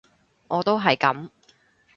[0.47, 1.29] 我都係噉